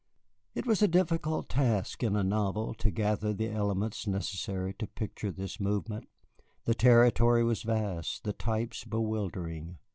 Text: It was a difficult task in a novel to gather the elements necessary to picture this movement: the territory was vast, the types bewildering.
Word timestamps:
It 0.55 0.65
was 0.65 0.81
a 0.81 0.87
difficult 0.87 1.47
task 1.47 2.01
in 2.01 2.15
a 2.15 2.23
novel 2.23 2.73
to 2.73 2.89
gather 2.89 3.33
the 3.33 3.49
elements 3.51 4.07
necessary 4.07 4.73
to 4.79 4.87
picture 4.87 5.29
this 5.31 5.59
movement: 5.59 6.09
the 6.65 6.73
territory 6.73 7.43
was 7.43 7.61
vast, 7.61 8.23
the 8.23 8.33
types 8.33 8.83
bewildering. 8.83 9.77